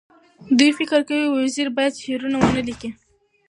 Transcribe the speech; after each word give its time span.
دوی 0.57 0.71
فکر 0.79 0.99
کوي 1.07 1.25
وزیر 1.29 1.67
باید 1.75 1.93
شعر 2.01 2.21
ونه 2.23 2.61
لیکي. 2.67 2.89